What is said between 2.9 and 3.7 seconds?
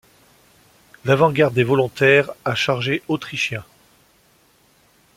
Autrichiens.